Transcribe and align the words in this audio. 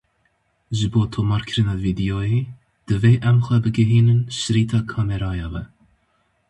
Ji 0.77 0.87
bo 0.91 1.01
tomarkirina 1.13 1.73
vîdeoyê 1.83 2.39
divê 2.87 3.13
em 3.29 3.37
xwe 3.45 3.57
bigihînin 3.63 4.19
şirîta 4.37 4.79
kameraya 4.91 5.47
we. 5.53 5.63